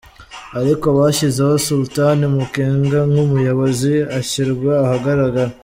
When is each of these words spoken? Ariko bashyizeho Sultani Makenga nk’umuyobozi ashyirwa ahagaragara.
Ariko 0.59 0.85
bashyizeho 0.97 1.53
Sultani 1.67 2.25
Makenga 2.35 2.99
nk’umuyobozi 3.09 3.93
ashyirwa 4.19 4.71
ahagaragara. 4.85 5.53